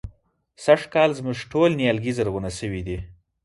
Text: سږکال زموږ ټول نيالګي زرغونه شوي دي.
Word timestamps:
سږکال 0.65 1.09
زموږ 1.19 1.37
ټول 1.51 1.69
نيالګي 1.79 2.11
زرغونه 2.17 2.49
شوي 2.59 2.81
دي. 2.87 2.97